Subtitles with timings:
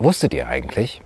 [0.00, 1.02] Wusstet ihr eigentlich?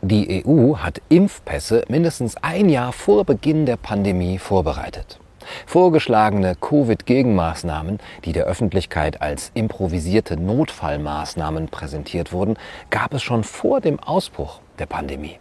[0.00, 5.20] Die EU hat Impfpässe mindestens ein Jahr vor Beginn der Pandemie vorbereitet.
[5.66, 12.56] Vorgeschlagene Covid-Gegenmaßnahmen, die der Öffentlichkeit als improvisierte Notfallmaßnahmen präsentiert wurden,
[12.88, 15.38] gab es schon vor dem Ausbruch der Pandemie.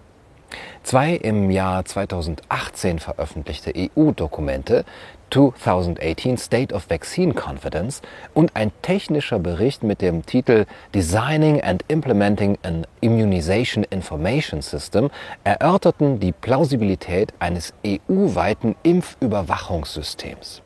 [0.83, 4.83] Zwei im Jahr 2018 veröffentlichte EU-Dokumente,
[5.29, 8.01] 2018 State of Vaccine Confidence
[8.33, 15.09] und ein technischer Bericht mit dem Titel Designing and Implementing an Immunization Information System
[15.43, 20.61] erörterten die Plausibilität eines EU-weiten Impfüberwachungssystems.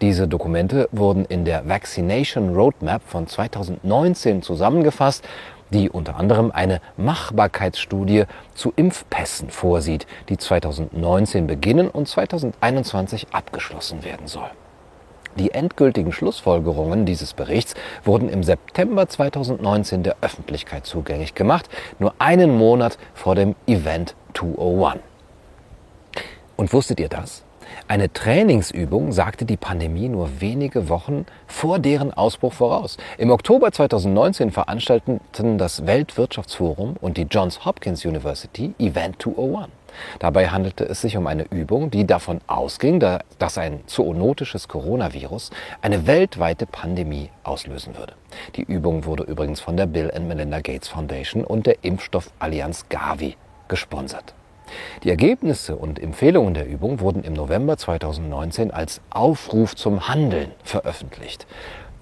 [0.00, 5.24] Diese Dokumente wurden in der Vaccination Roadmap von 2019 zusammengefasst
[5.72, 14.26] die unter anderem eine Machbarkeitsstudie zu Impfpässen vorsieht, die 2019 beginnen und 2021 abgeschlossen werden
[14.26, 14.50] soll.
[15.36, 17.74] Die endgültigen Schlussfolgerungen dieses Berichts
[18.04, 25.00] wurden im September 2019 der Öffentlichkeit zugänglich gemacht, nur einen Monat vor dem Event 201.
[26.56, 27.44] Und wusstet ihr das?
[27.88, 32.96] Eine Trainingsübung sagte die Pandemie nur wenige Wochen vor deren Ausbruch voraus.
[33.18, 39.68] Im Oktober 2019 veranstalteten das Weltwirtschaftsforum und die Johns Hopkins University Event 201.
[40.18, 42.98] Dabei handelte es sich um eine Übung, die davon ausging,
[43.38, 45.50] dass ein zoonotisches Coronavirus
[45.82, 48.14] eine weltweite Pandemie auslösen würde.
[48.56, 53.36] Die Übung wurde übrigens von der Bill and Melinda Gates Foundation und der Impfstoffallianz Gavi
[53.68, 54.34] gesponsert.
[55.04, 61.46] Die Ergebnisse und Empfehlungen der Übung wurden im November 2019 als Aufruf zum Handeln veröffentlicht.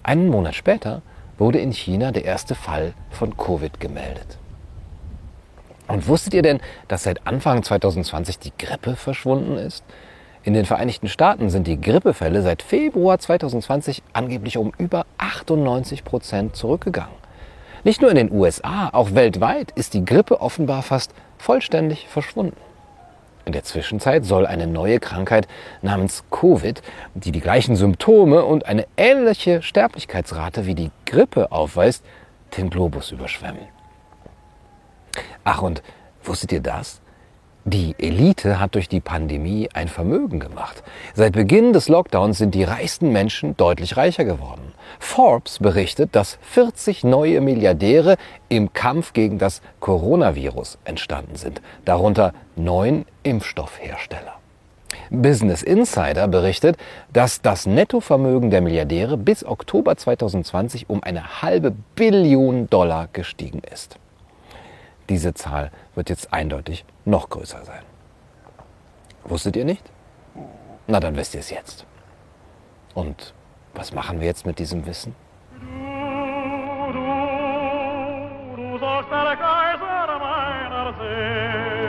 [0.03, 1.03] Einen Monat später
[1.39, 4.39] wurde in China der erste Fall von Covid gemeldet.
[5.89, 9.85] Und wusstet ihr denn, dass seit Anfang 2020 die Grippe verschwunden ist?
[10.43, 16.57] In den Vereinigten Staaten sind die Grippefälle seit Februar 2020 angeblich um über 98 Prozent
[16.57, 17.20] zurückgegangen.
[17.83, 22.57] Nicht nur in den USA, auch weltweit ist die Grippe offenbar fast vollständig verschwunden.
[23.47, 25.49] In der Zwischenzeit soll eine neue Krankheit
[25.81, 26.83] namens Covid,
[27.15, 32.05] die die gleichen Symptome und eine ähnliche Sterblichkeitsrate wie die Grippe aufweist,
[32.57, 33.67] den Globus überschwemmen.
[35.43, 35.83] Ach und
[36.23, 37.01] wusstet ihr das?
[37.73, 40.83] Die Elite hat durch die Pandemie ein Vermögen gemacht.
[41.15, 44.73] Seit Beginn des Lockdowns sind die reichsten Menschen deutlich reicher geworden.
[44.99, 48.17] Forbes berichtet, dass 40 neue Milliardäre
[48.49, 54.35] im Kampf gegen das Coronavirus entstanden sind, darunter neun Impfstoffhersteller.
[55.11, 56.77] Business Insider berichtet,
[57.13, 64.01] dass das Nettovermögen der Milliardäre bis Oktober 2020 um eine halbe Billion Dollar gestiegen ist
[65.11, 67.83] diese Zahl wird jetzt eindeutig noch größer sein.
[69.25, 69.91] Wusstet ihr nicht?
[70.87, 71.85] Na, dann wisst ihr es jetzt.
[72.95, 73.35] Und
[73.75, 75.15] was machen wir jetzt mit diesem Wissen?
[75.61, 75.67] Du,
[76.93, 77.03] du,
[78.57, 81.80] du sollst der Kaiser meiner Seele.